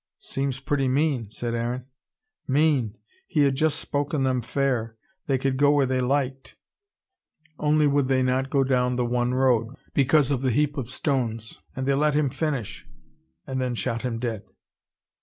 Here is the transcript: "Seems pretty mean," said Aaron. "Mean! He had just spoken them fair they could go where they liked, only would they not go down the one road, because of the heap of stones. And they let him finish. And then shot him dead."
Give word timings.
"Seems 0.17 0.59
pretty 0.59 0.87
mean," 0.87 1.29
said 1.29 1.53
Aaron. 1.53 1.85
"Mean! 2.47 2.97
He 3.27 3.41
had 3.41 3.53
just 3.53 3.77
spoken 3.79 4.23
them 4.23 4.41
fair 4.41 4.97
they 5.27 5.37
could 5.37 5.57
go 5.57 5.69
where 5.69 5.85
they 5.85 6.01
liked, 6.01 6.55
only 7.59 7.85
would 7.85 8.07
they 8.07 8.23
not 8.23 8.49
go 8.49 8.63
down 8.63 8.95
the 8.95 9.05
one 9.05 9.35
road, 9.35 9.75
because 9.93 10.31
of 10.31 10.41
the 10.41 10.49
heap 10.49 10.75
of 10.75 10.89
stones. 10.89 11.59
And 11.75 11.87
they 11.87 11.93
let 11.93 12.15
him 12.15 12.31
finish. 12.31 12.87
And 13.45 13.61
then 13.61 13.75
shot 13.75 14.01
him 14.01 14.17
dead." 14.17 14.41